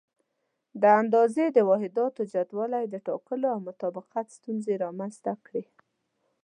د 0.81 0.83
اندازې 1.01 1.45
د 1.51 1.57
واحداتو 1.69 2.21
زیاتوالي 2.33 2.83
د 2.89 2.95
ټاکلو 3.07 3.45
او 3.55 3.59
مطابقت 3.69 4.25
ستونزې 4.37 4.73
رامنځته 4.85 5.33
کړې. 5.45 5.63